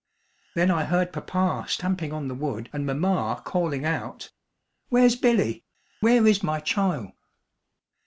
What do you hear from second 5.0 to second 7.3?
Billy? Where is my chile?"